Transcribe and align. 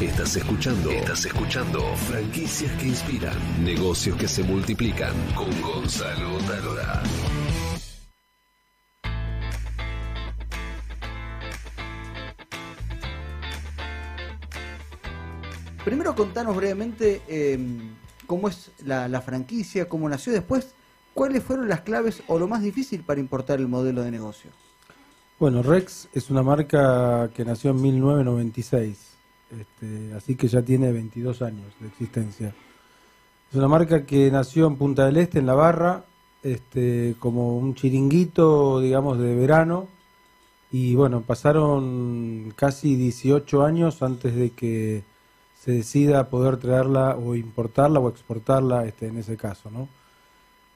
Estás 0.00 0.34
escuchando. 0.34 0.90
Estás 0.90 1.26
escuchando. 1.26 1.80
Franquicias 2.08 2.72
que 2.80 2.86
inspiran. 2.86 3.36
Negocios 3.62 4.16
que 4.16 4.26
se 4.26 4.42
multiplican. 4.42 5.12
Con 5.34 5.60
Gonzalo 5.60 6.38
Talora. 6.48 7.02
Primero 15.84 16.14
contanos 16.14 16.56
brevemente 16.56 17.20
eh, 17.28 17.58
cómo 18.26 18.48
es 18.48 18.70
la, 18.86 19.06
la 19.06 19.20
franquicia, 19.20 19.86
cómo 19.86 20.08
nació. 20.08 20.32
Después, 20.32 20.74
¿cuáles 21.12 21.42
fueron 21.42 21.68
las 21.68 21.82
claves 21.82 22.22
o 22.26 22.38
lo 22.38 22.48
más 22.48 22.62
difícil 22.62 23.02
para 23.02 23.20
importar 23.20 23.60
el 23.60 23.68
modelo 23.68 24.02
de 24.02 24.10
negocio? 24.10 24.50
Bueno, 25.38 25.62
Rex 25.62 26.08
es 26.14 26.30
una 26.30 26.42
marca 26.42 27.30
que 27.34 27.44
nació 27.44 27.70
en 27.70 27.82
1996, 27.82 29.09
este, 29.58 30.14
así 30.14 30.36
que 30.36 30.48
ya 30.48 30.62
tiene 30.62 30.92
22 30.92 31.42
años 31.42 31.66
de 31.80 31.88
existencia. 31.88 32.54
Es 33.50 33.56
una 33.56 33.68
marca 33.68 34.06
que 34.06 34.30
nació 34.30 34.66
en 34.66 34.76
Punta 34.76 35.06
del 35.06 35.16
Este, 35.16 35.40
en 35.40 35.46
La 35.46 35.54
Barra, 35.54 36.04
este, 36.42 37.16
como 37.18 37.56
un 37.58 37.74
chiringuito, 37.74 38.80
digamos, 38.80 39.18
de 39.18 39.34
verano. 39.34 39.88
Y 40.70 40.94
bueno, 40.94 41.22
pasaron 41.22 42.52
casi 42.56 42.94
18 42.94 43.64
años 43.64 44.02
antes 44.02 44.36
de 44.36 44.50
que 44.50 45.02
se 45.58 45.72
decida 45.72 46.30
poder 46.30 46.58
traerla 46.58 47.16
o 47.16 47.34
importarla 47.34 47.98
o 47.98 48.08
exportarla 48.08 48.86
este, 48.86 49.08
en 49.08 49.18
ese 49.18 49.36
caso, 49.36 49.70
¿no? 49.70 49.88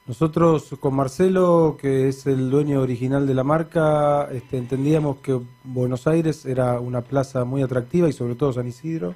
Nosotros 0.07 0.75
con 0.79 0.95
Marcelo, 0.95 1.77
que 1.81 2.07
es 2.07 2.27
el 2.27 2.51
dueño 2.51 2.79
original 2.79 3.25
de 3.25 3.33
la 3.33 3.43
marca, 3.43 4.29
este, 4.31 4.59
entendíamos 4.59 5.17
que 5.17 5.41
Buenos 5.63 6.05
Aires 6.05 6.45
era 6.45 6.79
una 6.79 7.01
plaza 7.01 7.43
muy 7.43 7.63
atractiva 7.63 8.07
y 8.07 8.13
sobre 8.13 8.35
todo 8.35 8.53
San 8.53 8.67
Isidro, 8.67 9.15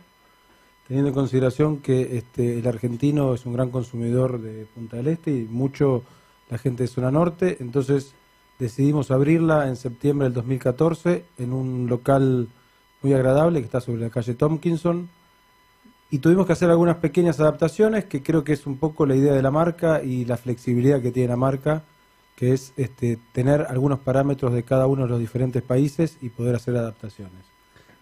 teniendo 0.87 1.09
en 1.09 1.13
consideración 1.13 1.77
que 1.77 2.17
este, 2.17 2.57
el 2.57 2.67
argentino 2.67 3.35
es 3.35 3.45
un 3.45 3.53
gran 3.53 3.69
consumidor 3.69 4.41
de 4.41 4.65
Punta 4.65 4.97
del 4.97 5.09
Este 5.09 5.29
y 5.29 5.43
mucho 5.43 6.01
la 6.49 6.57
gente 6.57 6.81
de 6.81 6.87
zona 6.87 7.11
norte, 7.11 7.57
entonces 7.59 8.15
decidimos 8.57 9.11
abrirla 9.11 9.67
en 9.67 9.75
septiembre 9.75 10.25
del 10.25 10.33
2014 10.33 11.23
en 11.37 11.53
un 11.53 11.85
local 11.87 12.47
muy 13.03 13.13
agradable 13.13 13.59
que 13.59 13.65
está 13.65 13.79
sobre 13.79 14.01
la 14.01 14.09
calle 14.09 14.33
Tompkinson 14.33 15.07
y 16.11 16.19
tuvimos 16.19 16.47
que 16.47 16.53
hacer 16.53 16.69
algunas 16.69 16.97
pequeñas 16.97 17.39
adaptaciones 17.39 18.05
que 18.05 18.23
creo 18.23 18.43
que 18.43 18.53
es 18.53 18.65
un 18.65 18.77
poco 18.77 19.05
la 19.05 19.15
idea 19.15 19.33
de 19.33 19.41
la 19.41 19.51
marca 19.51 20.01
y 20.03 20.25
la 20.25 20.37
flexibilidad 20.37 21.01
que 21.01 21.11
tiene 21.11 21.29
la 21.29 21.35
marca, 21.35 21.83
que 22.35 22.53
es 22.53 22.73
este, 22.77 23.19
tener 23.31 23.67
algunos 23.69 23.99
parámetros 23.99 24.53
de 24.53 24.63
cada 24.63 24.87
uno 24.87 25.03
de 25.03 25.09
los 25.09 25.19
diferentes 25.19 25.61
países 25.61 26.17
y 26.21 26.29
poder 26.29 26.55
hacer 26.55 26.75
adaptaciones. 26.75 27.45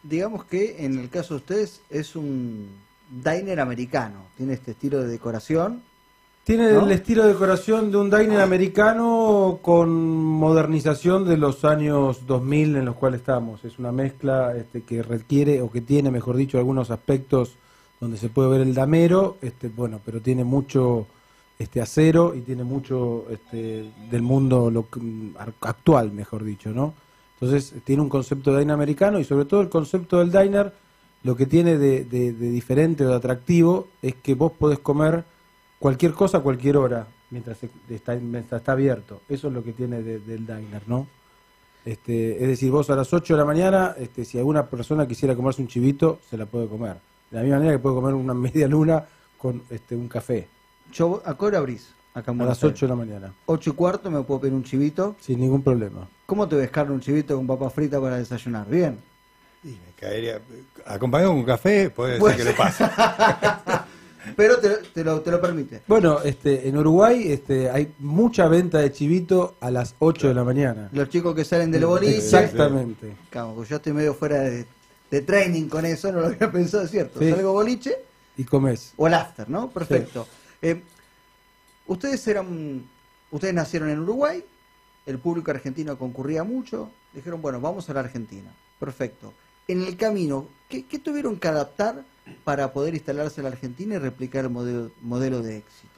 Digamos 0.03 0.45
que 0.45 0.85
en 0.85 0.99
el 0.99 1.09
caso 1.09 1.33
de 1.33 1.37
ustedes 1.39 1.81
es 1.89 2.15
un 2.15 2.69
diner 3.09 3.59
americano, 3.59 4.27
tiene 4.37 4.53
este 4.53 4.71
estilo 4.71 5.01
de 5.01 5.07
decoración. 5.07 5.83
Tiene 6.45 6.71
¿No? 6.71 6.85
el 6.85 6.91
estilo 6.91 7.23
de 7.23 7.33
decoración 7.33 7.91
de 7.91 7.97
un 7.97 8.09
diner 8.09 8.39
americano 8.39 9.59
con 9.61 9.89
modernización 9.91 11.27
de 11.27 11.35
los 11.35 11.65
años 11.65 12.25
2000 12.25 12.77
en 12.77 12.85
los 12.85 12.95
cuales 12.95 13.19
estamos. 13.19 13.65
Es 13.65 13.79
una 13.79 13.91
mezcla 13.91 14.55
este, 14.55 14.83
que 14.83 15.03
requiere 15.03 15.61
o 15.61 15.69
que 15.69 15.81
tiene, 15.81 16.09
mejor 16.09 16.37
dicho, 16.37 16.57
algunos 16.57 16.89
aspectos 16.89 17.57
donde 17.99 18.17
se 18.17 18.29
puede 18.29 18.49
ver 18.49 18.61
el 18.61 18.73
damero, 18.73 19.37
este, 19.41 19.69
bueno, 19.69 19.99
pero 20.05 20.21
tiene 20.21 20.43
mucho 20.43 21.07
este 21.59 21.81
acero 21.81 22.35
y 22.35 22.41
tiene 22.41 22.63
mucho 22.63 23.25
este, 23.31 23.91
del 24.11 24.21
mundo 24.21 24.69
lo- 24.69 24.87
actual, 25.61 26.11
mejor 26.11 26.43
dicho, 26.43 26.69
¿no? 26.71 26.93
Entonces 27.39 27.73
tiene 27.83 28.01
un 28.01 28.09
concepto 28.09 28.51
de 28.53 28.59
diner 28.59 28.73
americano 28.73 29.19
y 29.19 29.23
sobre 29.23 29.45
todo 29.45 29.61
el 29.61 29.69
concepto 29.69 30.19
del 30.19 30.31
diner, 30.31 30.71
lo 31.23 31.35
que 31.35 31.45
tiene 31.47 31.77
de, 31.77 32.05
de- 32.05 32.31
diferente 32.33 33.05
o 33.05 33.09
de 33.09 33.15
atractivo 33.15 33.87
es 34.01 34.13
que 34.15 34.35
vos 34.35 34.51
podés 34.51 34.79
comer 34.79 35.23
cualquier 35.79 36.13
cosa 36.13 36.37
a 36.37 36.41
cualquier 36.41 36.77
hora 36.77 37.07
mientras 37.31 37.57
se- 37.57 37.69
está, 37.89 38.15
mientras 38.15 38.61
está 38.61 38.73
abierto. 38.73 39.21
Eso 39.27 39.47
es 39.47 39.53
lo 39.53 39.63
que 39.63 39.73
tiene 39.73 40.03
de- 40.03 40.19
del 40.19 40.45
diner, 40.45 40.83
¿no? 40.87 41.07
Este, 41.85 42.41
es 42.41 42.47
decir, 42.47 42.69
vos 42.71 42.89
a 42.89 42.95
las 42.95 43.11
8 43.13 43.33
de 43.33 43.39
la 43.39 43.45
mañana, 43.45 43.95
este, 43.97 44.25
si 44.25 44.37
alguna 44.37 44.65
persona 44.67 45.07
quisiera 45.07 45.35
comerse 45.35 45.61
un 45.61 45.67
chivito, 45.67 46.19
se 46.29 46.37
la 46.37 46.45
puede 46.45 46.67
comer. 46.67 46.97
De 47.31 47.37
la 47.37 47.43
misma 47.43 47.57
manera 47.57 47.73
que 47.75 47.79
puede 47.79 47.95
comer 47.95 48.13
una 48.13 48.33
media 48.47 48.67
luna 48.67 49.05
con 49.37 49.61
este, 49.69 49.95
un 49.95 50.07
café. 50.07 50.47
Yo, 50.91 51.21
¿A 51.25 51.37
qué 51.37 51.45
hora 51.45 51.57
abrís? 51.59 51.93
Acá 52.13 52.31
en 52.31 52.41
A 52.41 52.45
las 52.45 52.63
8 52.63 52.85
de 52.85 52.89
la 52.89 52.95
mañana, 52.95 53.33
8 53.45 53.69
y 53.69 53.73
cuarto 53.73 54.09
me 54.09 54.23
puedo 54.23 54.41
pedir 54.41 54.53
un 54.55 54.63
chivito. 54.63 55.15
sin 55.19 55.39
ningún 55.39 55.61
problema. 55.61 56.07
¿Cómo 56.25 56.47
te 56.47 56.55
ves, 56.55 56.71
Carlos, 56.71 56.95
un 56.95 57.01
chivito 57.01 57.35
con 57.35 57.45
papa 57.45 57.69
frita 57.69 58.01
para 58.01 58.17
desayunar? 58.17 58.67
Bien. 58.67 58.97
Y 59.63 59.67
me 59.67 59.77
caería. 59.99 60.39
Acompañado 60.85 61.31
con 61.31 61.39
un 61.41 61.45
café, 61.45 61.89
puede 61.91 62.17
Bueno. 62.17 62.35
ser 62.37 62.45
que 62.45 62.51
le 62.51 62.57
pase. 62.57 62.85
Pero 64.35 64.57
te, 64.59 64.69
te 64.93 65.03
lo, 65.03 65.21
te 65.21 65.31
lo 65.31 65.39
permite. 65.39 65.83
Bueno, 65.87 66.19
este, 66.21 66.67
en 66.67 66.77
Uruguay 66.77 67.31
este, 67.31 67.69
hay 67.69 67.93
mucha 67.99 68.47
venta 68.47 68.79
de 68.79 68.91
chivito 68.91 69.55
a 69.61 69.71
las 69.71 69.95
8 69.99 70.27
de 70.29 70.33
la 70.33 70.43
mañana. 70.43 70.89
Los 70.91 71.09
chicos 71.09 71.33
que 71.33 71.45
salen 71.45 71.71
del 71.71 71.85
boliche. 71.85 72.17
Exactamente. 72.17 73.15
Claro, 73.29 73.63
yo 73.63 73.75
estoy 73.77 73.93
medio 73.93 74.13
fuera 74.13 74.39
de, 74.39 74.65
de 75.09 75.21
training 75.21 75.67
con 75.67 75.85
eso, 75.85 76.11
no 76.11 76.21
lo 76.21 76.27
había 76.27 76.51
pensado, 76.51 76.83
es 76.83 76.91
cierto. 76.91 77.19
Sí. 77.19 77.29
Salgo 77.31 77.53
boliche 77.53 77.95
Y 78.37 78.43
comes. 78.43 78.93
o 78.97 79.07
el 79.07 79.13
after, 79.13 79.49
¿no? 79.49 79.69
Perfecto. 79.69 80.27
Eh, 80.61 80.81
ustedes 81.87 82.25
eran, 82.27 82.83
ustedes 83.31 83.53
nacieron 83.53 83.89
en 83.89 83.99
Uruguay, 83.99 84.43
el 85.05 85.19
público 85.19 85.51
argentino 85.51 85.97
concurría 85.97 86.43
mucho, 86.43 86.91
dijeron, 87.13 87.41
bueno, 87.41 87.61
vamos 87.61 87.89
a 87.89 87.93
la 87.93 88.01
Argentina. 88.01 88.51
Perfecto. 88.79 89.33
En 89.67 89.83
el 89.83 89.97
camino, 89.97 90.47
¿qué, 90.69 90.85
qué 90.85 90.99
tuvieron 90.99 91.39
que 91.39 91.47
adaptar 91.47 92.03
para 92.43 92.73
poder 92.73 92.93
instalarse 92.93 93.39
en 93.41 93.45
la 93.45 93.51
Argentina 93.51 93.95
y 93.95 93.99
replicar 93.99 94.45
el 94.45 94.49
modelo, 94.51 94.91
modelo 95.01 95.41
de 95.41 95.57
éxito? 95.57 95.96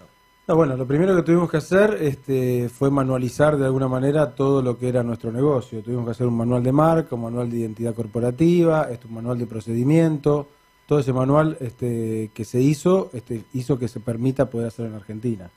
No, 0.49 0.55
bueno, 0.55 0.75
lo 0.75 0.87
primero 0.87 1.15
que 1.15 1.21
tuvimos 1.21 1.47
que 1.47 1.57
hacer 1.57 1.99
este, 2.01 2.69
fue 2.69 2.89
manualizar 2.89 3.55
de 3.55 3.65
alguna 3.65 3.87
manera 3.87 4.33
todo 4.33 4.63
lo 4.63 4.79
que 4.79 4.89
era 4.89 5.03
nuestro 5.03 5.31
negocio. 5.31 5.83
Tuvimos 5.83 6.05
que 6.05 6.11
hacer 6.11 6.25
un 6.25 6.37
manual 6.37 6.63
de 6.63 6.71
marca, 6.71 7.13
un 7.13 7.21
manual 7.21 7.51
de 7.51 7.57
identidad 7.57 7.93
corporativa, 7.93 8.87
este, 8.89 9.05
un 9.05 9.13
manual 9.13 9.37
de 9.37 9.45
procedimiento. 9.45 10.47
Todo 10.87 11.01
ese 11.01 11.13
manual 11.13 11.55
este, 11.59 12.31
que 12.33 12.45
se 12.45 12.59
hizo 12.59 13.11
este, 13.13 13.43
hizo 13.53 13.77
que 13.77 13.87
se 13.87 13.99
permita 13.99 14.49
poder 14.49 14.69
hacer 14.69 14.87
en 14.87 14.95
Argentina. 14.95 15.51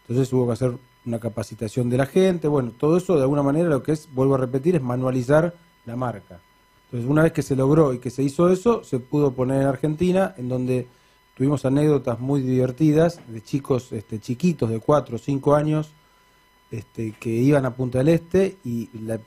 Entonces 0.00 0.32
hubo 0.32 0.48
que 0.48 0.54
hacer 0.54 0.72
una 1.06 1.20
capacitación 1.20 1.88
de 1.88 1.98
la 1.98 2.06
gente. 2.06 2.48
Bueno, 2.48 2.72
todo 2.76 2.96
eso 2.96 3.14
de 3.14 3.22
alguna 3.22 3.44
manera 3.44 3.68
lo 3.68 3.84
que 3.84 3.92
es, 3.92 4.08
vuelvo 4.12 4.34
a 4.34 4.38
repetir, 4.38 4.74
es 4.74 4.82
manualizar 4.82 5.54
la 5.86 5.94
marca. 5.94 6.40
Entonces 6.86 7.08
una 7.08 7.22
vez 7.22 7.30
que 7.30 7.42
se 7.42 7.54
logró 7.54 7.94
y 7.94 8.00
que 8.00 8.10
se 8.10 8.24
hizo 8.24 8.50
eso, 8.50 8.82
se 8.82 8.98
pudo 8.98 9.30
poner 9.34 9.62
en 9.62 9.68
Argentina, 9.68 10.34
en 10.36 10.48
donde 10.48 10.88
tuvimos 11.42 11.64
anécdotas 11.64 12.20
muy 12.20 12.40
divertidas 12.40 13.18
de 13.26 13.42
chicos 13.42 13.90
este, 13.90 14.20
chiquitos 14.20 14.70
de 14.70 14.78
4 14.78 15.16
o 15.16 15.18
5 15.18 15.56
años 15.56 15.90
este, 16.70 17.14
que 17.18 17.30
iban 17.30 17.66
a 17.66 17.74
Punta 17.74 17.98
del 17.98 18.10
Este 18.10 18.58
y 18.64 18.88
la, 18.96 19.18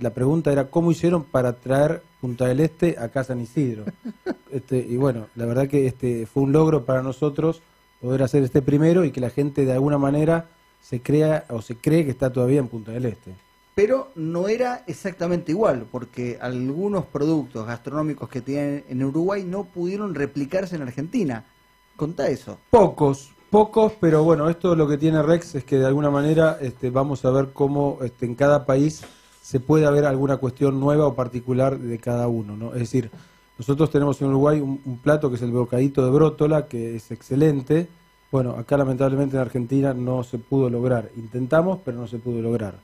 la 0.00 0.10
pregunta 0.10 0.52
era 0.52 0.68
cómo 0.68 0.92
hicieron 0.92 1.24
para 1.24 1.54
traer 1.54 2.02
Punta 2.20 2.44
del 2.44 2.60
Este 2.60 2.98
acá 2.98 3.20
a 3.20 3.24
San 3.24 3.40
Isidro. 3.40 3.86
Este, 4.52 4.76
y 4.86 4.98
bueno, 4.98 5.28
la 5.34 5.46
verdad 5.46 5.66
que 5.66 5.86
este 5.86 6.26
fue 6.26 6.42
un 6.42 6.52
logro 6.52 6.84
para 6.84 7.00
nosotros 7.00 7.62
poder 8.02 8.22
hacer 8.22 8.42
este 8.42 8.60
primero 8.60 9.02
y 9.06 9.10
que 9.10 9.22
la 9.22 9.30
gente 9.30 9.64
de 9.64 9.72
alguna 9.72 9.96
manera 9.96 10.50
se 10.82 11.00
crea 11.00 11.46
o 11.48 11.62
se 11.62 11.76
cree 11.76 12.04
que 12.04 12.10
está 12.10 12.30
todavía 12.30 12.58
en 12.58 12.68
Punta 12.68 12.92
del 12.92 13.06
Este. 13.06 13.32
Pero 13.74 14.12
no 14.14 14.48
era 14.48 14.84
exactamente 14.86 15.52
igual, 15.52 15.86
porque 15.90 16.36
algunos 16.38 17.06
productos 17.06 17.66
gastronómicos 17.66 18.28
que 18.28 18.42
tienen 18.42 18.84
en 18.90 19.02
Uruguay 19.02 19.42
no 19.42 19.64
pudieron 19.64 20.14
replicarse 20.14 20.76
en 20.76 20.82
Argentina. 20.82 21.46
Contá 22.02 22.26
eso. 22.26 22.58
Pocos, 22.70 23.30
pocos, 23.48 23.92
pero 24.00 24.24
bueno, 24.24 24.50
esto 24.50 24.74
lo 24.74 24.88
que 24.88 24.98
tiene 24.98 25.22
Rex 25.22 25.54
es 25.54 25.62
que 25.62 25.78
de 25.78 25.86
alguna 25.86 26.10
manera 26.10 26.58
este, 26.60 26.90
vamos 26.90 27.24
a 27.24 27.30
ver 27.30 27.50
cómo 27.52 27.98
este, 28.02 28.26
en 28.26 28.34
cada 28.34 28.66
país 28.66 29.04
se 29.40 29.60
puede 29.60 29.86
haber 29.86 30.04
alguna 30.04 30.38
cuestión 30.38 30.80
nueva 30.80 31.06
o 31.06 31.14
particular 31.14 31.78
de 31.78 31.98
cada 32.00 32.26
uno, 32.26 32.56
¿no? 32.56 32.72
Es 32.72 32.80
decir, 32.80 33.08
nosotros 33.56 33.88
tenemos 33.92 34.20
en 34.20 34.30
Uruguay 34.30 34.60
un, 34.60 34.98
plato 35.00 35.30
que 35.30 35.36
es 35.36 35.42
el 35.42 35.52
bocadito 35.52 36.04
de 36.04 36.10
brótola, 36.10 36.66
que 36.66 36.96
es 36.96 37.12
excelente. 37.12 37.86
Bueno, 38.32 38.56
acá 38.58 38.76
lamentablemente 38.76 39.36
en 39.36 39.42
Argentina 39.42 39.94
no 39.94 40.24
se 40.24 40.38
pudo 40.38 40.68
lograr. 40.68 41.08
Intentamos, 41.14 41.78
pero 41.84 41.98
no 41.98 42.08
se 42.08 42.18
pudo 42.18 42.42
lograr. 42.42 42.80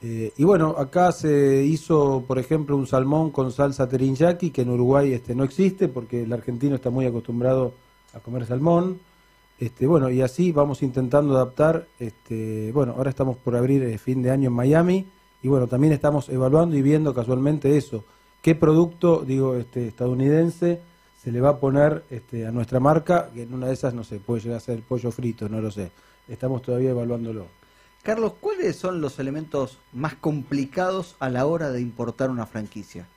Eh, 0.00 0.32
y 0.34 0.44
bueno, 0.44 0.76
acá 0.78 1.12
se 1.12 1.62
hizo, 1.62 2.24
por 2.26 2.38
ejemplo, 2.38 2.74
un 2.74 2.86
salmón 2.86 3.32
con 3.32 3.52
salsa 3.52 3.86
teriyaki, 3.86 4.48
que 4.48 4.62
en 4.62 4.70
Uruguay 4.70 5.12
este, 5.12 5.34
no 5.34 5.44
existe 5.44 5.88
porque 5.88 6.22
el 6.22 6.32
argentino 6.32 6.74
está 6.74 6.88
muy 6.88 7.04
acostumbrado 7.04 7.74
a 8.16 8.20
comer 8.20 8.46
salmón. 8.46 8.98
Este, 9.58 9.86
bueno, 9.86 10.10
y 10.10 10.22
así 10.22 10.52
vamos 10.52 10.82
intentando 10.82 11.36
adaptar. 11.36 11.86
Este, 11.98 12.72
bueno, 12.72 12.94
ahora 12.96 13.10
estamos 13.10 13.36
por 13.36 13.56
abrir 13.56 13.82
el 13.82 13.98
fin 13.98 14.22
de 14.22 14.30
año 14.30 14.48
en 14.48 14.54
Miami 14.54 15.06
y 15.42 15.48
bueno, 15.48 15.66
también 15.66 15.92
estamos 15.92 16.28
evaluando 16.28 16.76
y 16.76 16.82
viendo 16.82 17.14
casualmente 17.14 17.76
eso. 17.76 18.04
¿Qué 18.42 18.54
producto, 18.54 19.24
digo, 19.26 19.54
este, 19.54 19.88
estadounidense 19.88 20.80
se 21.22 21.32
le 21.32 21.40
va 21.40 21.50
a 21.50 21.60
poner 21.60 22.04
este, 22.10 22.46
a 22.46 22.52
nuestra 22.52 22.80
marca? 22.80 23.30
Que 23.32 23.42
en 23.42 23.54
una 23.54 23.66
de 23.66 23.74
esas, 23.74 23.94
no 23.94 24.04
sé, 24.04 24.18
puede 24.18 24.42
llegar 24.42 24.58
a 24.58 24.60
ser 24.60 24.80
pollo 24.82 25.10
frito, 25.10 25.48
no 25.48 25.60
lo 25.60 25.70
sé. 25.70 25.90
Estamos 26.28 26.62
todavía 26.62 26.90
evaluándolo. 26.90 27.46
Carlos, 28.02 28.34
¿cuáles 28.40 28.76
son 28.76 29.00
los 29.00 29.18
elementos 29.18 29.78
más 29.92 30.14
complicados 30.14 31.16
a 31.18 31.28
la 31.28 31.46
hora 31.46 31.70
de 31.70 31.80
importar 31.80 32.30
una 32.30 32.46
franquicia? 32.46 33.08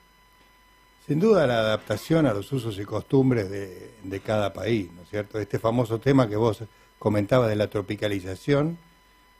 Sin 1.06 1.18
duda 1.18 1.46
la 1.46 1.60
adaptación 1.60 2.26
a 2.26 2.34
los 2.34 2.52
usos 2.52 2.78
y 2.78 2.84
costumbres 2.84 3.50
de, 3.50 3.90
de 4.02 4.20
cada 4.20 4.52
país, 4.52 4.92
¿no 4.92 5.02
es 5.02 5.08
cierto? 5.08 5.38
Este 5.38 5.58
famoso 5.58 5.98
tema 5.98 6.28
que 6.28 6.36
vos 6.36 6.62
comentabas 6.98 7.48
de 7.48 7.56
la 7.56 7.68
tropicalización, 7.68 8.78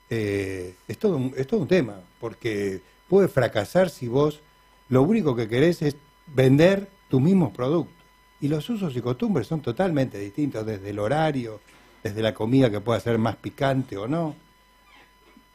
eh, 0.08 0.74
es, 0.88 0.98
todo 0.98 1.16
un, 1.16 1.32
es 1.36 1.46
todo 1.46 1.60
un 1.60 1.68
tema, 1.68 2.00
porque 2.18 2.80
puede 3.08 3.28
fracasar 3.28 3.90
si 3.90 4.08
vos 4.08 4.40
lo 4.88 5.02
único 5.02 5.36
que 5.36 5.48
querés 5.48 5.82
es 5.82 5.96
vender 6.26 6.88
tus 7.08 7.20
mismos 7.20 7.52
productos. 7.52 7.94
Y 8.40 8.48
los 8.48 8.68
usos 8.68 8.96
y 8.96 9.00
costumbres 9.00 9.46
son 9.46 9.60
totalmente 9.60 10.18
distintos, 10.18 10.66
desde 10.66 10.90
el 10.90 10.98
horario, 10.98 11.60
desde 12.02 12.22
la 12.22 12.34
comida 12.34 12.70
que 12.70 12.80
pueda 12.80 12.98
ser 12.98 13.18
más 13.18 13.36
picante 13.36 13.96
o 13.96 14.08
no. 14.08 14.34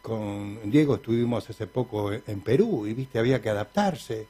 Con 0.01 0.69
Diego 0.69 0.95
estuvimos 0.95 1.49
hace 1.49 1.65
poco 1.67 2.13
en 2.13 2.41
Perú 2.41 2.85
y 2.85 2.93
viste, 2.93 3.19
había 3.19 3.41
que 3.41 3.49
adaptarse. 3.49 4.27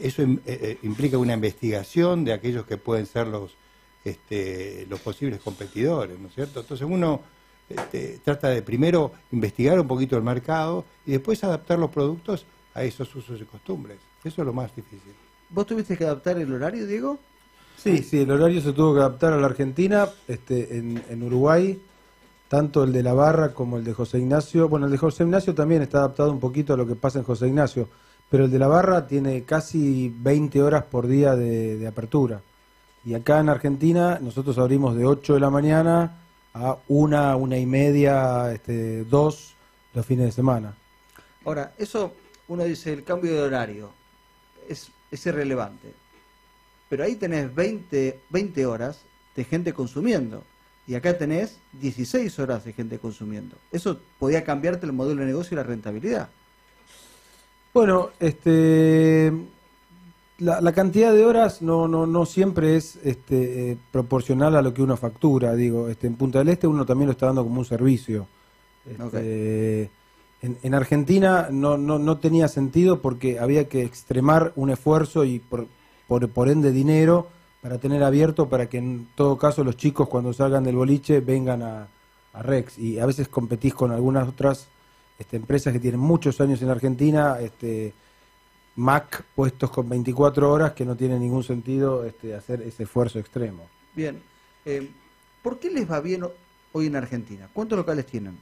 Eso 0.00 0.22
eh, 0.22 0.38
eh, 0.46 0.78
implica 0.82 1.18
una 1.18 1.34
investigación 1.34 2.24
de 2.24 2.32
aquellos 2.32 2.66
que 2.66 2.76
pueden 2.76 3.06
ser 3.06 3.26
los, 3.26 3.56
este, 4.04 4.86
los 4.88 5.00
posibles 5.00 5.40
competidores, 5.40 6.18
¿no 6.18 6.28
es 6.28 6.34
cierto? 6.34 6.60
Entonces 6.60 6.86
uno 6.88 7.20
este, 7.68 8.20
trata 8.24 8.48
de 8.48 8.62
primero 8.62 9.12
investigar 9.32 9.78
un 9.80 9.88
poquito 9.88 10.16
el 10.16 10.22
mercado 10.22 10.84
y 11.04 11.12
después 11.12 11.42
adaptar 11.44 11.78
los 11.78 11.90
productos 11.90 12.46
a 12.74 12.84
esos 12.84 13.14
usos 13.14 13.40
y 13.40 13.44
costumbres. 13.44 13.98
Eso 14.24 14.42
es 14.42 14.46
lo 14.46 14.52
más 14.52 14.74
difícil. 14.74 15.12
¿Vos 15.50 15.66
tuviste 15.66 15.96
que 15.96 16.04
adaptar 16.04 16.38
el 16.38 16.52
horario, 16.52 16.86
Diego? 16.86 17.18
Sí, 17.76 17.98
sí, 17.98 18.22
el 18.22 18.30
horario 18.30 18.60
se 18.60 18.72
tuvo 18.72 18.94
que 18.94 19.00
adaptar 19.00 19.32
a 19.32 19.36
la 19.36 19.46
Argentina. 19.46 20.08
Este, 20.26 20.76
en, 20.76 21.02
en 21.08 21.22
Uruguay, 21.22 21.80
tanto 22.48 22.82
el 22.84 22.92
de 22.92 23.02
la 23.02 23.12
barra 23.12 23.54
como 23.54 23.78
el 23.78 23.84
de 23.84 23.92
José 23.92 24.18
Ignacio. 24.18 24.68
Bueno, 24.68 24.86
el 24.86 24.92
de 24.92 24.98
José 24.98 25.24
Ignacio 25.24 25.54
también 25.54 25.82
está 25.82 25.98
adaptado 25.98 26.32
un 26.32 26.40
poquito 26.40 26.74
a 26.74 26.76
lo 26.76 26.86
que 26.86 26.96
pasa 26.96 27.18
en 27.18 27.24
José 27.24 27.46
Ignacio, 27.48 27.88
pero 28.30 28.44
el 28.44 28.50
de 28.50 28.58
la 28.58 28.68
barra 28.68 29.06
tiene 29.06 29.44
casi 29.44 30.14
20 30.16 30.62
horas 30.62 30.84
por 30.84 31.06
día 31.06 31.34
de, 31.34 31.86
apertura. 31.86 32.42
Y 33.04 33.14
acá 33.14 33.40
en 33.40 33.48
Argentina 33.48 34.18
nosotros 34.20 34.58
abrimos 34.58 34.96
de 34.96 35.06
8 35.06 35.34
de 35.34 35.40
la 35.40 35.50
mañana 35.50 36.18
a 36.52 36.76
una, 36.88 37.36
una 37.36 37.56
y 37.56 37.66
media, 37.66 38.52
este, 38.52 39.04
dos 39.04 39.54
los 39.94 40.04
fines 40.04 40.26
de 40.26 40.32
semana. 40.32 40.74
Ahora, 41.44 41.72
eso 41.78 42.12
uno 42.48 42.64
dice 42.64 42.92
el 42.92 43.04
cambio 43.04 43.32
de 43.32 43.42
horario 43.42 43.90
es, 44.68 44.90
es 45.10 45.24
irrelevante. 45.26 45.94
Pero 46.88 47.04
ahí 47.04 47.16
tenés 47.16 47.54
20, 47.54 48.20
20 48.30 48.66
horas 48.66 49.00
de 49.36 49.44
gente 49.44 49.72
consumiendo. 49.72 50.42
Y 50.86 50.94
acá 50.94 51.16
tenés 51.16 51.58
16 51.72 52.38
horas 52.38 52.64
de 52.64 52.72
gente 52.72 52.98
consumiendo. 52.98 53.56
Eso 53.70 54.00
podía 54.18 54.42
cambiarte 54.42 54.86
el 54.86 54.92
modelo 54.92 55.20
de 55.20 55.26
negocio 55.26 55.54
y 55.54 55.56
la 55.56 55.62
rentabilidad. 55.62 56.30
Bueno, 57.74 58.10
este, 58.18 59.32
la, 60.38 60.60
la 60.60 60.72
cantidad 60.72 61.12
de 61.12 61.24
horas 61.24 61.62
no, 61.62 61.88
no, 61.88 62.06
no 62.06 62.26
siempre 62.26 62.76
es 62.76 62.96
este, 63.04 63.72
eh, 63.72 63.78
proporcional 63.92 64.56
a 64.56 64.62
lo 64.62 64.72
que 64.72 64.82
uno 64.82 64.96
factura. 64.96 65.54
Digo, 65.54 65.88
este, 65.88 66.06
en 66.06 66.14
Punta 66.16 66.38
del 66.38 66.48
Este 66.48 66.66
uno 66.66 66.86
también 66.86 67.06
lo 67.06 67.12
está 67.12 67.26
dando 67.26 67.44
como 67.44 67.60
un 67.60 67.64
servicio. 67.64 68.26
Este, 68.88 69.90
en, 70.40 70.58
en 70.62 70.74
Argentina 70.74 71.48
no, 71.50 71.76
no, 71.76 71.98
no 71.98 72.18
tenía 72.18 72.48
sentido 72.48 73.00
porque 73.00 73.38
había 73.38 73.68
que 73.68 73.82
extremar 73.82 74.52
un 74.56 74.70
esfuerzo 74.70 75.24
y 75.24 75.40
por, 75.40 75.66
por, 76.06 76.28
por 76.30 76.48
ende 76.48 76.72
dinero 76.72 77.28
para 77.60 77.78
tener 77.78 78.02
abierto 78.02 78.48
para 78.48 78.68
que 78.68 78.78
en 78.78 79.08
todo 79.14 79.36
caso 79.36 79.64
los 79.64 79.76
chicos 79.76 80.08
cuando 80.08 80.32
salgan 80.32 80.64
del 80.64 80.76
boliche 80.76 81.20
vengan 81.20 81.62
a, 81.62 81.88
a 82.32 82.42
Rex. 82.42 82.78
Y 82.78 82.98
a 82.98 83.06
veces 83.06 83.28
competís 83.28 83.74
con 83.74 83.90
algunas 83.90 84.28
otras 84.28 84.68
este, 85.18 85.36
empresas 85.36 85.72
que 85.72 85.80
tienen 85.80 86.00
muchos 86.00 86.40
años 86.40 86.62
en 86.62 86.70
Argentina, 86.70 87.38
este, 87.40 87.92
Mac 88.76 89.24
puestos 89.34 89.70
con 89.70 89.88
24 89.88 90.50
horas, 90.52 90.72
que 90.72 90.84
no 90.84 90.94
tiene 90.96 91.18
ningún 91.18 91.42
sentido 91.42 92.04
este, 92.04 92.34
hacer 92.34 92.62
ese 92.62 92.84
esfuerzo 92.84 93.18
extremo. 93.18 93.64
Bien. 93.94 94.20
eh, 94.64 94.88
¿Por 95.42 95.58
qué 95.58 95.70
les 95.70 95.90
va 95.90 96.00
bien 96.00 96.24
ho- 96.24 96.32
hoy 96.72 96.86
en 96.86 96.96
Argentina? 96.96 97.48
¿Cuántos 97.52 97.76
locales 97.78 98.06
tienen? 98.06 98.38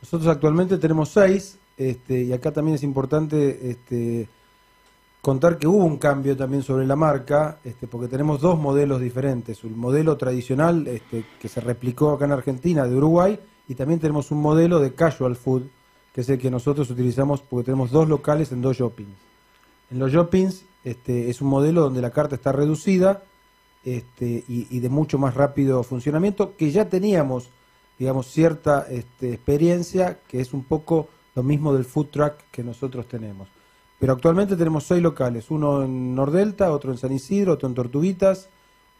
Nosotros 0.00 0.28
actualmente 0.28 0.76
tenemos 0.78 1.08
seis, 1.08 1.58
este, 1.76 2.22
y 2.22 2.32
acá 2.32 2.52
también 2.52 2.74
es 2.74 2.82
importante 2.82 3.70
este, 3.70 4.28
contar 5.20 5.58
que 5.58 5.66
hubo 5.68 5.84
un 5.84 5.98
cambio 5.98 6.36
también 6.36 6.62
sobre 6.62 6.86
la 6.86 6.96
marca, 6.96 7.58
este, 7.64 7.86
porque 7.86 8.08
tenemos 8.08 8.40
dos 8.40 8.58
modelos 8.58 9.00
diferentes. 9.00 9.62
Un 9.64 9.78
modelo 9.78 10.16
tradicional 10.16 10.86
este, 10.88 11.24
que 11.40 11.48
se 11.48 11.60
replicó 11.60 12.10
acá 12.12 12.24
en 12.26 12.32
Argentina, 12.32 12.84
de 12.86 12.96
Uruguay, 12.96 13.38
y 13.68 13.74
también 13.76 14.00
tenemos 14.00 14.30
un 14.32 14.40
modelo 14.40 14.80
de 14.80 14.92
casual 14.94 15.36
food, 15.36 15.62
que 16.14 16.20
es 16.20 16.28
el 16.28 16.38
que 16.38 16.50
nosotros 16.50 16.90
utilizamos 16.90 17.40
porque 17.40 17.66
tenemos 17.66 17.90
dos 17.90 18.08
locales 18.08 18.52
en 18.52 18.62
dos 18.62 18.76
shoppings. 18.76 19.16
En 19.90 19.98
los 19.98 20.12
shoppings 20.12 20.64
este, 20.84 21.30
es 21.30 21.40
un 21.40 21.48
modelo 21.48 21.82
donde 21.82 22.02
la 22.02 22.10
carta 22.10 22.34
está 22.34 22.52
reducida 22.52 23.22
este, 23.84 24.44
y, 24.46 24.78
de 24.78 24.88
mucho 24.88 25.18
más 25.18 25.34
rápido 25.34 25.82
funcionamiento, 25.82 26.56
que 26.56 26.70
ya 26.70 26.88
teníamos, 26.88 27.50
digamos, 27.98 28.26
cierta 28.28 28.86
este, 28.88 29.34
experiencia, 29.34 30.18
que 30.28 30.40
es 30.40 30.52
un 30.52 30.64
poco 30.64 31.08
lo 31.34 31.42
mismo 31.42 31.72
del 31.72 31.84
food 31.84 32.06
truck 32.06 32.34
que 32.50 32.62
nosotros 32.62 33.06
tenemos. 33.08 33.48
Pero 33.98 34.12
actualmente 34.12 34.56
tenemos 34.56 34.84
seis 34.84 35.02
locales, 35.02 35.50
uno 35.50 35.82
en 35.82 36.14
Nordelta, 36.14 36.72
otro 36.72 36.92
en 36.92 36.98
San 36.98 37.12
Isidro, 37.12 37.54
otro 37.54 37.68
en 37.68 37.74
Tortuguitas, 37.74 38.48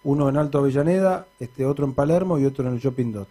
uno 0.04 0.28
en 0.28 0.36
Alto 0.36 0.58
Avellaneda, 0.58 1.26
este, 1.38 1.64
otro 1.66 1.84
en 1.84 1.92
Palermo 1.92 2.38
y 2.38 2.44
otro 2.44 2.66
en 2.66 2.74
el 2.74 2.80
Shopping 2.80 3.12
Dot. 3.12 3.28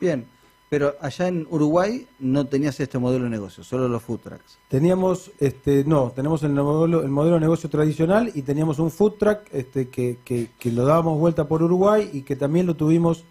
Bien. 0.00 0.37
Pero 0.70 0.96
allá 1.00 1.28
en 1.28 1.46
Uruguay 1.50 2.06
no 2.18 2.46
tenías 2.46 2.78
este 2.78 2.98
modelo 2.98 3.24
de 3.24 3.30
negocio, 3.30 3.64
solo 3.64 3.88
los 3.88 4.02
food 4.02 4.20
trucks. 4.20 4.58
Teníamos, 4.68 5.30
este, 5.40 5.82
no, 5.84 6.12
tenemos 6.14 6.42
el 6.42 6.52
modelo, 6.52 7.02
el 7.02 7.08
modelo 7.08 7.36
de 7.36 7.40
negocio 7.40 7.70
tradicional 7.70 8.30
y 8.34 8.42
teníamos 8.42 8.78
un 8.78 8.90
food 8.90 9.12
truck 9.12 9.38
este, 9.50 9.88
que, 9.88 10.18
que, 10.24 10.50
que 10.58 10.70
lo 10.70 10.84
dábamos 10.84 11.18
vuelta 11.18 11.48
por 11.48 11.62
Uruguay 11.62 12.10
y 12.12 12.20
que 12.20 12.36
también 12.36 12.66
lo 12.66 12.74
tuvimos 12.74 13.24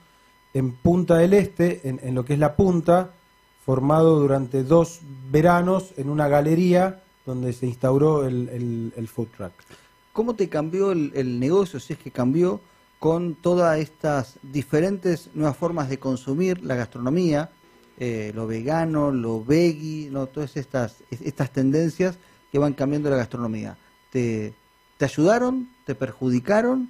en 0.56 0.72
Punta 0.72 1.18
del 1.18 1.34
Este, 1.34 1.88
en, 1.88 2.00
en 2.02 2.16
lo 2.16 2.26
que 2.26 2.34
es 2.34 2.40
la 2.40 2.56
punta, 2.56 3.12
formado 3.64 4.20
durante 4.20 4.64
dos 4.64 5.02
veranos 5.30 5.94
en 5.98 6.10
una 6.10 6.28
galería 6.28 7.04
donde 7.26 7.54
se 7.54 7.68
instauró 7.68 8.26
el, 8.26 8.50
el, 8.50 8.94
el 8.96 9.08
food 9.08 9.28
truck. 9.38 9.52
¿Cómo 10.12 10.34
te 10.34 10.50
cambió 10.50 10.92
el, 10.92 11.12
el 11.14 11.40
negocio, 11.40 11.80
si 11.80 11.94
es 11.94 12.00
que 12.00 12.10
cambió, 12.10 12.62
con 13.00 13.36
todas 13.36 13.80
estas 13.80 14.40
diferentes 14.42 15.30
nuevas 15.36 15.56
formas 15.58 15.90
de 15.90 16.00
consumir 16.00 16.64
la 16.64 16.76
gastronomía, 16.76 17.50
eh, 18.00 18.32
lo 18.36 18.48
vegano, 18.48 19.12
lo 19.12 19.44
veggie, 19.44 20.10
¿no? 20.12 20.28
todas 20.28 20.58
estas, 20.58 20.98
es- 21.12 21.22
estas 21.22 21.52
tendencias 21.52 22.18
que 22.52 22.60
van 22.60 22.74
cambiando 22.74 23.10
la 23.10 23.18
gastronomía? 23.18 23.78
¿Te, 24.12 24.54
te 24.98 25.06
ayudaron? 25.06 25.70
¿Te 25.86 25.96
perjudicaron? 25.96 26.90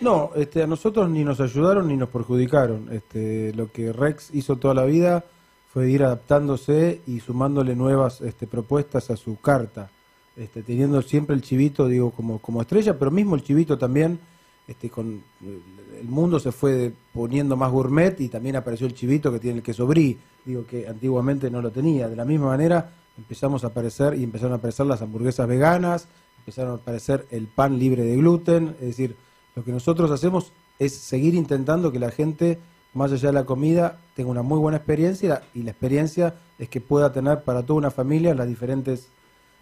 No, 0.00 0.30
este, 0.34 0.62
a 0.62 0.66
nosotros 0.66 1.08
ni 1.10 1.22
nos 1.24 1.40
ayudaron 1.40 1.86
ni 1.88 1.96
nos 1.96 2.08
perjudicaron. 2.08 2.88
Este, 2.92 3.52
lo 3.54 3.70
que 3.70 3.92
Rex 3.92 4.30
hizo 4.34 4.56
toda 4.56 4.74
la 4.74 4.84
vida 4.84 5.24
fue 5.72 5.90
ir 5.90 6.02
adaptándose 6.02 7.00
y 7.06 7.20
sumándole 7.20 7.76
nuevas 7.76 8.20
este, 8.20 8.46
propuestas 8.46 9.10
a 9.10 9.16
su 9.16 9.40
carta, 9.40 9.90
este, 10.36 10.62
teniendo 10.62 11.00
siempre 11.02 11.34
el 11.36 11.42
chivito, 11.42 11.86
digo, 11.86 12.10
como, 12.10 12.40
como 12.40 12.60
estrella, 12.62 12.98
pero 12.98 13.10
mismo 13.10 13.36
el 13.36 13.42
chivito 13.44 13.78
también, 13.78 14.18
este, 14.66 14.90
con 14.90 15.22
el 15.40 16.08
mundo 16.08 16.38
se 16.38 16.52
fue 16.52 16.92
poniendo 17.12 17.56
más 17.56 17.70
gourmet 17.70 18.20
y 18.20 18.28
también 18.28 18.56
apareció 18.56 18.86
el 18.86 18.94
chivito 18.94 19.32
que 19.32 19.40
tiene 19.40 19.58
el 19.58 19.62
queso 19.62 19.86
brie, 19.86 20.16
digo 20.44 20.66
que 20.66 20.86
antiguamente 20.86 21.50
no 21.50 21.60
lo 21.60 21.70
tenía. 21.70 22.08
De 22.08 22.16
la 22.16 22.24
misma 22.24 22.46
manera 22.46 22.92
empezamos 23.18 23.64
a 23.64 23.68
aparecer 23.68 24.14
y 24.14 24.24
empezaron 24.24 24.52
a 24.52 24.56
aparecer 24.56 24.86
las 24.86 25.02
hamburguesas 25.02 25.48
veganas, 25.48 26.08
empezaron 26.38 26.72
a 26.72 26.76
aparecer 26.76 27.26
el 27.30 27.48
pan 27.48 27.78
libre 27.78 28.04
de 28.04 28.16
gluten, 28.16 28.76
es 28.80 28.86
decir, 28.86 29.16
lo 29.54 29.64
que 29.64 29.72
nosotros 29.72 30.10
hacemos 30.10 30.52
es 30.78 30.94
seguir 30.94 31.34
intentando 31.34 31.92
que 31.92 31.98
la 31.98 32.10
gente, 32.10 32.58
más 32.94 33.12
allá 33.12 33.28
de 33.28 33.34
la 33.34 33.44
comida, 33.44 33.98
tenga 34.14 34.30
una 34.30 34.42
muy 34.42 34.58
buena 34.58 34.78
experiencia 34.78 35.42
y 35.54 35.62
la, 35.62 35.70
experiencia 35.70 36.34
es 36.58 36.68
que 36.68 36.80
pueda 36.80 37.12
tener 37.12 37.42
para 37.42 37.62
toda 37.62 37.78
una 37.78 37.90
familia 37.90 38.34
las 38.34 38.48
diferentes 38.48 39.08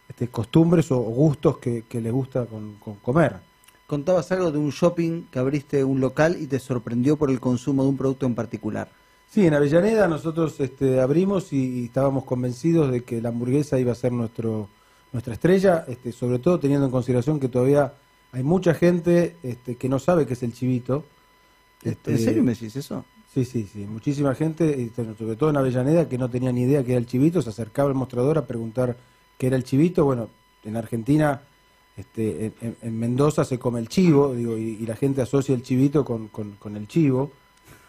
este, 0.08 0.28
costumbres 0.28 0.90
o, 0.92 0.98
gustos 0.98 1.58
que, 1.58 1.84
que 1.88 2.00
gusta 2.10 2.46
con, 2.46 2.76
con 2.76 2.96
comer. 2.96 3.49
Contabas 3.90 4.30
algo 4.30 4.52
de 4.52 4.58
un 4.58 4.70
shopping 4.70 5.24
que 5.32 5.40
abriste 5.40 5.82
un 5.82 5.98
local 5.98 6.36
y 6.40 6.46
te 6.46 6.60
sorprendió 6.60 7.16
por 7.16 7.28
el 7.28 7.40
consumo 7.40 7.82
de 7.82 7.88
un 7.88 7.96
producto 7.96 8.24
en 8.24 8.36
particular. 8.36 8.88
Sí, 9.28 9.44
en 9.44 9.52
Avellaneda 9.52 10.06
nosotros 10.06 10.60
este, 10.60 11.00
abrimos 11.00 11.52
y, 11.52 11.80
y 11.80 11.84
estábamos 11.86 12.22
convencidos 12.22 12.92
de 12.92 13.02
que 13.02 13.20
la 13.20 13.30
hamburguesa 13.30 13.80
iba 13.80 13.90
a 13.90 13.96
ser 13.96 14.12
nuestro, 14.12 14.68
nuestra 15.12 15.34
estrella, 15.34 15.84
este, 15.88 16.12
sobre 16.12 16.38
todo 16.38 16.60
teniendo 16.60 16.86
en 16.86 16.92
consideración 16.92 17.40
que 17.40 17.48
todavía 17.48 17.94
hay 18.30 18.44
mucha 18.44 18.74
gente 18.74 19.34
este, 19.42 19.74
que 19.74 19.88
no 19.88 19.98
sabe 19.98 20.24
qué 20.24 20.34
es 20.34 20.42
el 20.44 20.52
chivito. 20.52 21.04
Este, 21.82 22.12
¿En 22.12 22.18
serio 22.20 22.44
me 22.44 22.52
decís 22.52 22.76
eso? 22.76 23.04
Sí, 23.34 23.44
sí, 23.44 23.68
sí. 23.72 23.80
Muchísima 23.86 24.36
gente, 24.36 24.88
sobre 25.18 25.34
todo 25.34 25.50
en 25.50 25.56
Avellaneda, 25.56 26.08
que 26.08 26.16
no 26.16 26.30
tenía 26.30 26.52
ni 26.52 26.62
idea 26.62 26.84
qué 26.84 26.92
era 26.92 27.00
el 27.00 27.06
chivito, 27.06 27.42
se 27.42 27.50
acercaba 27.50 27.88
al 27.88 27.96
mostrador 27.96 28.38
a 28.38 28.46
preguntar 28.46 28.96
qué 29.36 29.48
era 29.48 29.56
el 29.56 29.64
chivito. 29.64 30.04
Bueno, 30.04 30.28
en 30.62 30.76
Argentina, 30.76 31.42
este, 31.96 32.46
en, 32.46 32.54
en- 32.60 32.76
en 32.82 32.98
Mendoza 32.98 33.44
se 33.44 33.58
come 33.58 33.80
el 33.80 33.88
chivo, 33.88 34.34
digo, 34.34 34.56
y, 34.56 34.78
y 34.80 34.86
la 34.86 34.96
gente 34.96 35.22
asocia 35.22 35.54
el 35.54 35.62
chivito 35.62 36.04
con, 36.04 36.28
con- 36.28 36.52
con 36.58 36.76
el 36.76 36.86
chivo. 36.88 37.30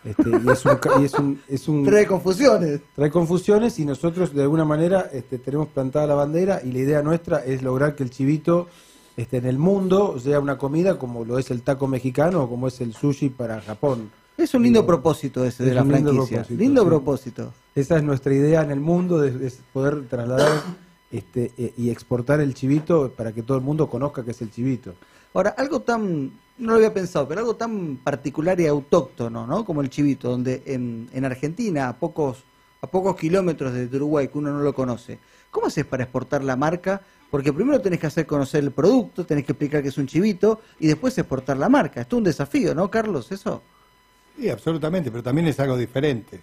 Este, 0.04 0.30
y 0.32 0.50
es 0.50 0.66
un, 0.66 0.80
y 1.00 1.06
es 1.06 1.14
un, 1.14 1.42
es 1.48 1.68
un- 1.68 1.84
Trae 1.86 2.08
confusiones. 2.08 2.82
trae 2.96 3.12
confusiones 3.12 3.78
y 3.78 3.86
nosotros 3.86 4.34
de 4.34 4.42
alguna 4.42 4.66
manera 4.66 5.10
este, 5.14 5.38
tenemos 5.38 5.68
plantada 5.68 6.08
la 6.08 6.16
bandera 6.16 6.60
y 6.64 6.72
la 6.72 6.80
idea 6.80 7.02
nuestra 7.04 7.46
es 7.46 7.62
lograr 7.62 7.96
que 7.96 8.02
el 8.04 8.10
chivito 8.10 8.68
este, 9.16 9.38
en 9.38 9.46
el 9.46 9.60
mundo 9.60 10.18
sea 10.20 10.40
una 10.40 10.58
comida 10.58 10.98
como 10.98 11.24
lo 11.24 11.38
es 11.38 11.52
el 11.52 11.62
taco 11.62 11.88
mexicano 11.88 12.42
o 12.44 12.50
como 12.50 12.68
es 12.68 12.82
el 12.82 12.94
sushi 12.96 13.30
para 13.30 13.62
Japón. 13.62 14.10
Es 14.38 14.56
un 14.56 14.64
lindo 14.64 14.80
Digo, 14.80 14.88
propósito 14.88 15.46
ese 15.46 15.64
de 15.64 15.70
es 15.70 15.76
la 15.76 15.84
un 15.84 15.92
lindo 15.92 16.10
franquicia. 16.12 16.38
propósito, 16.38 16.60
lindo 16.64 16.82
sí. 16.82 16.88
propósito. 16.88 17.54
Esa 17.76 17.98
es 17.98 18.04
nuestra 18.04 18.34
idea 18.34 18.64
en 18.64 18.72
el 18.72 18.80
mundo, 18.80 19.20
de, 19.20 19.32
de 19.32 19.54
poder 19.72 20.08
trasladar 20.08 20.64
este, 21.12 21.52
eh, 21.58 21.74
y 21.78 21.90
exportar 21.90 22.40
el 22.42 22.54
chivito 22.54 23.12
para 23.12 23.32
que 23.32 23.44
todo 23.44 23.58
el 23.58 23.64
mundo 23.64 23.90
conozca 23.90 24.24
que 24.24 24.32
es 24.32 24.42
el 24.42 24.52
chivito. 24.52 24.94
Ahora, 25.34 25.52
algo 25.58 25.82
tan, 25.82 26.32
no 26.58 26.72
lo 26.72 26.76
había 26.76 26.94
pensado, 26.94 27.28
pero 27.28 27.42
algo 27.42 27.56
tan 27.56 27.98
particular 27.98 28.60
y 28.60 28.68
autóctono, 28.68 29.48
¿no? 29.48 29.64
Como 29.64 29.82
el 29.82 29.90
chivito, 29.90 30.30
donde 30.30 30.64
en, 30.66 31.10
en 31.14 31.26
Argentina, 31.26 31.88
a 31.88 31.98
pocos, 31.98 32.44
a 32.82 32.88
pocos 32.88 33.16
kilómetros 33.16 33.74
de 33.74 33.86
Uruguay, 33.96 34.28
que 34.28 34.38
uno 34.38 34.52
no 34.52 34.60
lo 34.60 34.74
conoce, 34.74 35.20
¿cómo 35.50 35.68
haces 35.68 35.86
para 35.86 36.04
exportar 36.04 36.44
la 36.44 36.56
marca? 36.56 37.02
Porque 37.30 37.54
primero 37.54 37.80
tenés 37.80 38.00
que 38.00 38.08
hacer 38.08 38.26
conocer 38.26 38.62
el 38.62 38.72
producto, 38.72 39.26
tenés 39.26 39.46
que 39.46 39.54
explicar 39.54 39.82
que 39.82 39.88
es 39.88 39.98
un 39.98 40.06
chivito 40.06 40.60
y 40.80 40.88
después 40.88 41.18
exportar 41.18 41.56
la 41.56 41.70
marca. 41.70 42.02
Esto 42.02 42.18
es 42.18 42.18
un 42.18 42.24
desafío, 42.26 42.76
¿no, 42.76 42.92
Carlos? 42.92 43.32
Eso. 43.32 43.62
Sí, 44.38 44.50
absolutamente, 44.50 45.12
pero 45.12 45.24
también 45.24 45.48
es 45.48 45.60
algo 45.60 45.78
diferente. 45.78 46.42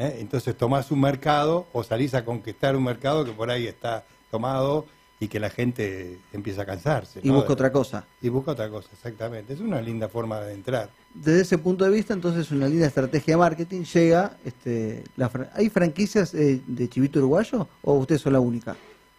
¿Eh? 0.00 0.16
Entonces 0.20 0.56
tomás 0.56 0.90
un 0.90 1.00
mercado 1.00 1.66
o 1.72 1.84
salís 1.84 2.14
a 2.14 2.24
conquistar 2.24 2.74
un 2.74 2.84
mercado 2.84 3.24
que 3.24 3.32
por 3.32 3.50
ahí 3.50 3.66
está 3.66 4.04
tomado 4.30 4.86
y 5.22 5.28
que 5.28 5.38
la 5.38 5.50
gente 5.50 6.18
empieza 6.32 6.62
a 6.62 6.66
cansarse. 6.66 7.20
Y 7.22 7.28
¿no? 7.28 7.34
busca 7.34 7.52
otra 7.52 7.70
cosa. 7.70 8.06
Y 8.22 8.30
busca 8.30 8.52
otra 8.52 8.70
cosa, 8.70 8.88
exactamente. 8.92 9.52
Es 9.52 9.60
una 9.60 9.80
linda 9.82 10.08
forma 10.08 10.40
de 10.40 10.54
entrar. 10.54 10.88
Desde 11.12 11.42
ese 11.42 11.58
punto 11.58 11.84
de 11.84 11.90
vista, 11.90 12.14
entonces, 12.14 12.50
una 12.50 12.66
linda 12.66 12.86
estrategia 12.86 13.34
de 13.34 13.38
marketing 13.38 13.82
llega. 13.82 14.38
Este, 14.44 15.04
la, 15.16 15.28
fra- 15.28 15.50
¿Hay 15.54 15.68
franquicias 15.68 16.32
eh, 16.34 16.62
de 16.66 16.88
chivito 16.88 17.18
uruguayo 17.18 17.68
o 17.82 17.94
ustedes 17.94 18.22
son 18.22 18.32
la 18.32 18.40
única? 18.40 18.74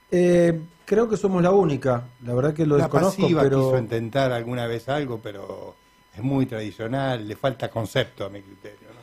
Eh, 0.10 0.60
creo 0.86 1.08
que 1.08 1.18
somos 1.18 1.44
la 1.44 1.52
única, 1.52 2.04
la 2.26 2.34
verdad 2.34 2.54
que 2.54 2.66
lo 2.66 2.78
la 2.78 2.86
desconozco, 2.86 3.22
pasiva 3.22 3.44
quiso 3.44 3.72
pero 3.72 3.78
intentar 3.80 4.32
alguna 4.32 4.66
vez 4.68 4.90
algo, 4.90 5.20
pero 5.22 5.76
es 6.16 6.24
muy 6.24 6.46
tradicional, 6.48 7.28
le 7.28 7.36
falta 7.36 7.70
concepto 7.70 8.26
a 8.26 8.30
mi 8.30 8.42
criterio. 8.42 8.88
¿no? 8.90 9.01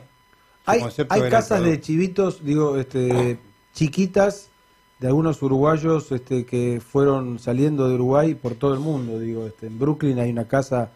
Hay, 0.69 0.81
hay 1.09 1.29
casas 1.29 1.63
de 1.63 1.79
chivitos, 1.79 2.43
digo, 2.43 2.77
este, 2.77 3.39
chiquitas 3.73 4.49
de 4.99 5.07
algunos 5.07 5.41
uruguayos 5.41 6.11
este, 6.11 6.45
que 6.45 6.81
fueron 6.85 7.39
saliendo 7.39 7.87
de 7.87 7.95
Uruguay 7.95 8.35
por 8.35 8.55
todo 8.55 8.73
el 8.73 8.79
mundo. 8.79 9.19
Digo, 9.19 9.47
este, 9.47 9.67
en 9.67 9.79
Brooklyn 9.79 10.19
hay 10.19 10.29
una 10.29 10.47
casa 10.47 10.91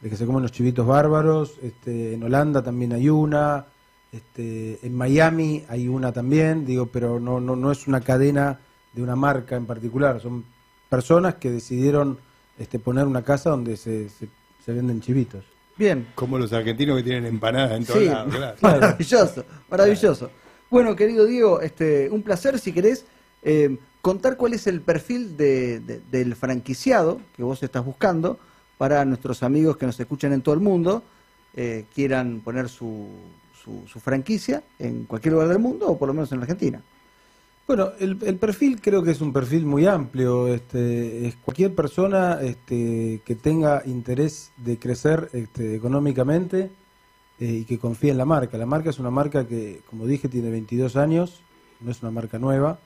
de 0.00 0.10
que 0.10 0.16
se 0.16 0.26
comen 0.26 0.42
los 0.42 0.52
chivitos 0.52 0.86
bárbaros, 0.86 1.58
este, 1.62 2.14
en 2.14 2.22
Holanda 2.22 2.62
también 2.62 2.92
hay 2.92 3.08
una, 3.08 3.66
este, 4.12 4.78
en 4.86 4.94
Miami 4.94 5.64
hay 5.68 5.88
una 5.88 6.12
también, 6.12 6.66
digo, 6.66 6.86
pero 6.86 7.18
no, 7.18 7.40
no, 7.40 7.56
no 7.56 7.72
es 7.72 7.86
una 7.86 8.02
cadena 8.02 8.60
de 8.92 9.02
una 9.02 9.16
marca 9.16 9.56
en 9.56 9.64
particular, 9.64 10.20
son 10.20 10.44
personas 10.90 11.36
que 11.36 11.50
decidieron 11.50 12.18
este, 12.58 12.78
poner 12.78 13.06
una 13.06 13.22
casa 13.22 13.50
donde 13.50 13.78
se, 13.78 14.10
se, 14.10 14.28
se 14.64 14.72
venden 14.72 15.00
chivitos. 15.00 15.55
Bien. 15.76 16.06
Como 16.14 16.38
los 16.38 16.52
argentinos 16.52 16.96
que 16.96 17.02
tienen 17.02 17.26
empanadas 17.26 17.72
en 17.72 17.84
todos 17.84 18.00
Sí, 18.00 18.06
lados. 18.06 18.34
claro. 18.34 18.56
maravilloso, 18.80 19.44
maravilloso. 19.70 20.30
Bueno, 20.70 20.96
querido 20.96 21.26
Diego, 21.26 21.60
este, 21.60 22.08
un 22.10 22.22
placer 22.22 22.58
si 22.58 22.72
querés 22.72 23.04
eh, 23.42 23.76
contar 24.00 24.36
cuál 24.36 24.54
es 24.54 24.66
el 24.66 24.80
perfil 24.80 25.36
de- 25.36 25.80
de- 25.80 26.00
del 26.10 26.34
franquiciado 26.34 27.20
que 27.36 27.42
vos 27.42 27.62
estás 27.62 27.84
buscando 27.84 28.38
para 28.78 29.04
nuestros 29.04 29.42
amigos 29.42 29.76
que 29.76 29.86
nos 29.86 29.98
escuchan 30.00 30.32
en 30.32 30.42
todo 30.42 30.54
el 30.54 30.60
mundo, 30.60 31.02
eh, 31.54 31.84
quieran 31.94 32.40
poner 32.40 32.68
su, 32.68 33.08
su, 33.62 33.82
su 33.86 34.00
franquicia 34.00 34.62
en 34.78 35.04
cualquier 35.04 35.32
lugar 35.34 35.48
del 35.48 35.58
mundo 35.58 35.86
o 35.88 35.98
por 35.98 36.08
lo 36.08 36.14
menos 36.14 36.30
en 36.32 36.38
la 36.38 36.44
Argentina. 36.44 36.82
Bueno, 37.66 37.90
el, 37.98 38.16
el 38.22 38.36
perfil 38.36 38.80
creo 38.80 39.02
que 39.02 39.10
es 39.10 39.20
un 39.20 39.32
perfil 39.32 39.66
muy 39.66 39.86
amplio. 39.86 40.46
Este, 40.46 41.26
es 41.26 41.34
cualquier 41.36 41.74
persona 41.74 42.38
este, 42.40 43.20
que 43.24 43.34
tenga 43.34 43.82
interés 43.84 44.52
de 44.56 44.78
crecer 44.78 45.30
este, 45.32 45.74
económicamente 45.74 46.70
eh, 47.40 47.46
y 47.46 47.64
que 47.64 47.80
confíe 47.80 48.12
en 48.12 48.18
la 48.18 48.24
marca. 48.24 48.56
La 48.56 48.66
marca 48.66 48.90
es 48.90 49.00
una 49.00 49.10
marca 49.10 49.48
que, 49.48 49.80
como 49.90 50.06
dije, 50.06 50.28
tiene 50.28 50.48
22 50.50 50.94
años, 50.94 51.42
no 51.80 51.90
es 51.90 52.00
una 52.02 52.12
marca 52.12 52.38
nueva, 52.38 52.78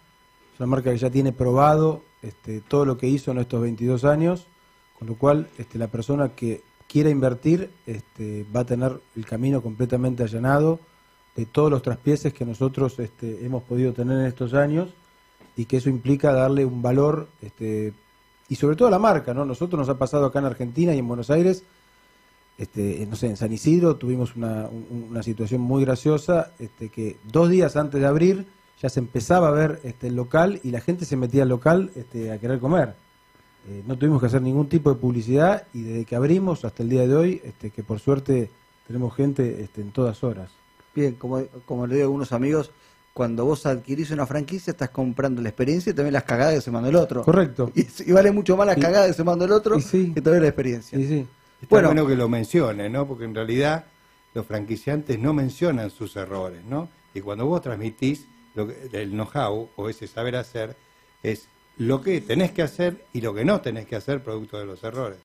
es 0.55 0.61
una 0.61 0.67
marca 0.67 0.91
que 0.91 0.99
ya 0.99 1.11
tiene 1.11 1.33
probado 1.33 2.03
este, 2.23 2.63
todo 2.63 2.87
lo 2.87 2.97
que 2.97 3.07
hizo 3.07 3.33
en 3.33 3.39
estos 3.39 3.61
22 3.61 4.05
años, 4.05 4.47
con 4.99 5.09
lo 5.09 5.15
cual 5.17 5.49
este, 5.59 5.77
la 5.77 5.89
persona 5.89 6.31
que 6.31 6.63
quiera 6.89 7.11
invertir 7.11 7.71
este, 7.85 8.47
va 8.57 8.61
a 8.61 8.65
tener 8.67 8.99
el 9.15 9.27
camino 9.27 9.61
completamente 9.61 10.23
allanado 10.23 10.81
de 11.41 11.47
todos 11.47 11.71
los 11.71 11.83
traspieces 11.83 12.33
que 12.33 12.45
nosotros 12.45 12.99
este, 12.99 13.45
hemos 13.45 13.63
podido 13.65 13.93
tener 13.93 14.19
en 14.21 14.27
estos 14.27 14.55
años 14.55 14.89
y 15.57 15.65
que 15.67 15.79
eso 15.79 15.89
implica 15.91 16.33
darle 16.33 16.65
un 16.65 16.81
valor 16.83 17.29
este, 17.43 17.93
y 18.49 18.55
sobre 18.57 18.77
todo 18.77 18.89
a 18.89 18.91
la 18.91 18.99
marca, 18.99 19.35
¿no? 19.35 19.45
Nosotros 19.45 19.79
nos 19.79 19.89
ha 19.89 19.99
pasado 19.99 20.27
acá 20.27 20.39
en 20.39 20.45
Argentina 20.47 20.95
y 20.95 20.99
en 20.99 21.09
Buenos 21.09 21.31
Aires, 21.31 21.63
este, 22.59 23.07
no 23.09 23.17
sé, 23.17 23.27
en 23.29 23.37
San 23.37 23.53
Isidro 23.53 23.97
tuvimos 23.97 24.37
una, 24.37 24.69
un- 24.69 25.09
una 25.11 25.23
situación 25.23 25.61
muy 25.61 25.85
graciosa, 25.85 26.53
este, 26.59 26.89
que 26.89 27.17
dos 27.31 27.49
días 27.49 27.77
antes 27.77 28.01
de 28.01 28.07
abrir 28.07 28.47
ya 28.83 28.89
se 28.89 29.01
empezaba 29.01 29.49
a 29.49 29.53
ver 29.53 29.81
este, 29.85 30.09
el 30.09 30.17
local 30.17 30.61
y 30.63 30.71
la 30.71 30.81
gente 30.81 31.05
se 31.05 31.17
metía 31.17 31.43
al 31.43 31.49
local 31.51 31.91
este, 31.97 32.33
a 32.33 32.39
querer 32.39 32.59
comer. 32.61 32.95
Eh, 33.69 33.83
no 33.87 33.97
tuvimos 33.97 34.21
que 34.21 34.27
hacer 34.27 34.41
ningún 34.43 34.69
tipo 34.69 34.91
de 34.91 34.97
publicidad 34.99 35.67
y 35.75 35.83
desde 35.83 36.05
que 36.07 36.17
abrimos 36.17 36.65
hasta 36.65 36.83
el 36.83 36.89
día 36.89 37.07
de 37.07 37.15
hoy, 37.15 37.41
este, 37.45 37.71
que 37.71 37.83
por 37.83 37.99
suerte 38.01 38.51
tenemos 38.87 39.15
gente 39.15 39.63
este, 39.63 39.83
en 39.83 39.93
todas 39.93 40.25
horas. 40.25 40.51
Bien, 41.01 41.15
como, 41.15 41.43
como 41.65 41.87
le 41.87 41.95
digo 41.95 42.05
a 42.05 42.09
algunos 42.09 42.33
amigos, 42.33 42.71
cuando 43.15 43.45
vos 43.47 43.65
adquirís 43.65 44.11
una 44.11 44.27
franquicia 44.27 44.71
estás 44.73 44.91
comprando 44.91 45.41
la 45.41 45.49
experiencia 45.49 45.91
y 45.91 45.95
también 45.95 46.13
las 46.13 46.25
cagadas 46.25 46.55
que 46.57 46.61
se 46.61 46.71
mandó 46.71 46.91
el 46.91 46.97
otro. 46.97 47.25
Correcto. 47.25 47.73
Y, 47.75 47.87
y 48.07 48.13
vale 48.13 48.31
mucho 48.33 48.55
más 48.57 48.67
las 48.67 48.77
Y- 48.77 48.81
cagadas 48.83 49.09
que 49.09 49.15
se 49.15 49.25
mandó 49.25 49.47
el 49.47 49.53
otro 49.53 49.79
y 49.79 49.81
sí. 49.83 50.13
que 50.15 50.21
también 50.21 50.43
la 50.43 50.49
experiencia. 50.49 50.99
Sí, 50.99 51.07
sí. 51.09 51.27
Está 51.63 51.77
Bueno. 51.77 51.89
bueno. 51.89 52.07
que 52.07 52.17
lo 52.17 52.29
mencione, 52.29 52.89
¿no? 52.91 53.07
Porque 53.09 53.25
en 53.25 53.35
realidad 53.35 53.87
los 54.35 54.45
franquiciantes 54.47 55.19
no 55.19 55.33
mencionan 55.33 55.91
sus 55.91 56.15
errores, 56.17 56.63
¿no? 56.65 56.89
Y 57.15 57.21
cuando 57.23 57.47
vos 57.47 57.63
transmitís 57.63 58.27
lo 58.55 58.67
que- 58.69 58.89
el 58.93 59.11
know-how 59.13 59.71
o 59.77 59.89
ese 59.89 60.07
saber 60.07 60.37
hacer, 60.37 60.77
es 61.23 61.49
lo 61.79 62.03
que 62.03 62.21
tenés 62.21 62.53
que 62.53 62.63
hacer 62.63 63.05
y 63.15 63.23
lo 63.23 63.33
que 63.35 63.45
no 63.45 63.61
tenés 63.63 63.87
que 63.87 63.97
hacer 63.97 64.23
producto 64.23 64.59
de 64.59 64.67
los 64.67 64.85
errores. 64.85 65.19